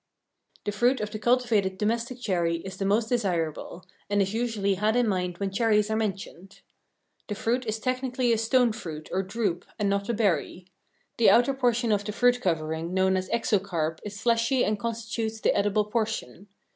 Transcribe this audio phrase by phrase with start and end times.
[0.65, 4.95] The fruit of the cultivated domestic cherry is the most desirable and is usually had
[4.95, 6.61] in mind when cherries are mentioned.
[7.27, 10.65] The fruit is technically a stone fruit or drupe and not a berry;
[11.17, 15.55] the outer portion of the fruit covering known as exocarp is fleshy and constitutes the
[15.55, 16.47] edible portion.